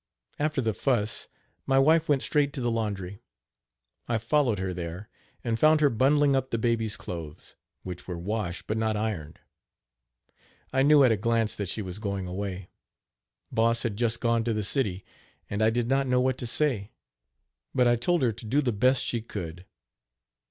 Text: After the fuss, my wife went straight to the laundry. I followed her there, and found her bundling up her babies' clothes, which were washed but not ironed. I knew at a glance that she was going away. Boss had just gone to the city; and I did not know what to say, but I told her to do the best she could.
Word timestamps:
After 0.39 0.61
the 0.61 0.73
fuss, 0.73 1.27
my 1.67 1.77
wife 1.77 2.09
went 2.09 2.23
straight 2.23 2.53
to 2.53 2.61
the 2.61 2.71
laundry. 2.71 3.21
I 4.07 4.17
followed 4.17 4.57
her 4.57 4.73
there, 4.73 5.09
and 5.43 5.59
found 5.59 5.79
her 5.79 5.91
bundling 5.91 6.35
up 6.35 6.51
her 6.51 6.57
babies' 6.57 6.97
clothes, 6.97 7.55
which 7.83 8.07
were 8.07 8.17
washed 8.17 8.65
but 8.65 8.79
not 8.79 8.97
ironed. 8.97 9.41
I 10.73 10.81
knew 10.81 11.03
at 11.03 11.11
a 11.11 11.17
glance 11.17 11.53
that 11.53 11.69
she 11.69 11.83
was 11.83 11.99
going 11.99 12.25
away. 12.25 12.71
Boss 13.51 13.83
had 13.83 13.95
just 13.95 14.19
gone 14.21 14.43
to 14.45 14.53
the 14.53 14.63
city; 14.63 15.05
and 15.51 15.61
I 15.61 15.69
did 15.69 15.87
not 15.87 16.07
know 16.07 16.19
what 16.19 16.39
to 16.39 16.47
say, 16.47 16.93
but 17.75 17.87
I 17.87 17.95
told 17.95 18.23
her 18.23 18.31
to 18.31 18.45
do 18.47 18.59
the 18.59 18.71
best 18.73 19.03
she 19.05 19.21
could. 19.21 19.67